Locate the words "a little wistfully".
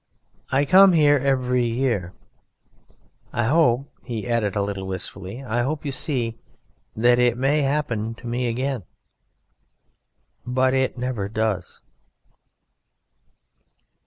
4.55-5.43